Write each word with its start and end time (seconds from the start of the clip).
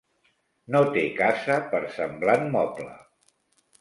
No 0.75 0.81
té 0.95 1.03
casa 1.21 1.59
per 1.75 1.83
semblant 1.99 2.47
moble. 2.57 2.89